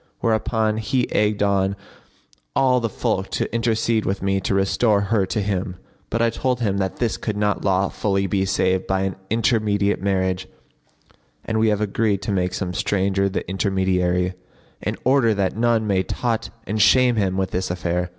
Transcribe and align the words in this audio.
Whereupon 0.19 0.77
he 0.77 1.07
egged 1.11 1.43
on 1.43 1.75
all 2.55 2.79
the 2.79 2.89
folk 2.89 3.29
to 3.37 3.53
intercede 3.53 4.03
with 4.03 4.23
me 4.23 4.41
to 4.41 4.55
restore 4.55 4.99
her 5.01 5.27
to 5.27 5.41
him; 5.43 5.75
but 6.09 6.23
I 6.23 6.31
told 6.31 6.59
him 6.59 6.79
that 6.79 6.95
this 6.95 7.17
could 7.17 7.37
not 7.37 7.63
lawfully 7.63 8.25
be 8.25 8.43
save 8.45 8.87
by 8.87 9.01
an 9.01 9.15
intermediate 9.29 10.01
marriage, 10.01 10.47
and 11.45 11.59
we 11.59 11.67
have 11.69 11.81
agreed 11.81 12.23
to 12.23 12.31
make 12.31 12.55
some 12.55 12.73
stranger 12.73 13.29
the 13.29 13.43
intermediary[FN#54] 13.43 14.33
in 14.81 14.97
order 15.03 15.35
that 15.35 15.55
none 15.55 15.85
may 15.85 16.01
taunt 16.01 16.49
and 16.65 16.81
shame 16.81 17.15
him 17.15 17.37
with 17.37 17.51
this 17.51 17.69
affair. 17.69 18.09